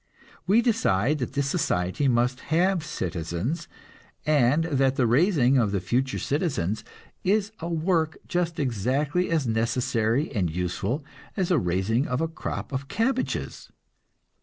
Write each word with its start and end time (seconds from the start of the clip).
We 0.47 0.63
decide 0.63 1.19
that 1.19 1.33
this 1.33 1.45
society 1.47 2.07
must 2.07 2.39
have 2.49 2.83
citizens, 2.83 3.67
and 4.25 4.63
that 4.63 4.95
the 4.95 5.05
raising 5.05 5.59
of 5.59 5.71
the 5.71 5.79
future 5.79 6.17
citizens 6.17 6.83
is 7.23 7.51
a 7.59 7.69
work 7.69 8.17
just 8.27 8.59
exactly 8.59 9.29
as 9.29 9.45
necessary 9.45 10.31
and 10.31 10.49
useful 10.49 11.05
as 11.37 11.49
the 11.49 11.59
raising 11.59 12.07
of 12.07 12.19
a 12.19 12.27
crop 12.27 12.71
of 12.71 12.87
cabbages. 12.87 13.69